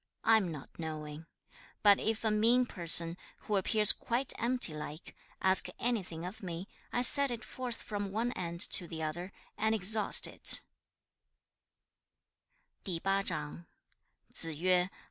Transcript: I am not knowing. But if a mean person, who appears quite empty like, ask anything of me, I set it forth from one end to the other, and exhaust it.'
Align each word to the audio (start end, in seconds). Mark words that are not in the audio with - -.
I 0.23 0.37
am 0.37 0.51
not 0.51 0.79
knowing. 0.79 1.27
But 1.83 1.99
if 1.99 2.23
a 2.23 2.31
mean 2.31 2.65
person, 2.65 3.17
who 3.41 3.55
appears 3.55 3.91
quite 3.91 4.33
empty 4.39 4.73
like, 4.73 5.15
ask 5.43 5.67
anything 5.77 6.25
of 6.25 6.41
me, 6.41 6.67
I 6.91 7.03
set 7.03 7.29
it 7.29 7.45
forth 7.45 7.83
from 7.83 8.11
one 8.11 8.31
end 8.31 8.61
to 8.71 8.87
the 8.87 9.03
other, 9.03 9.31
and 9.59 9.75
exhaust 9.75 10.25
it.' 10.25 10.63